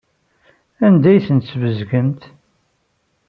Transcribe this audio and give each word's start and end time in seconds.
Anda 0.85 1.07
ay 1.11 1.23
tent-tesbezgemt? 1.25 2.21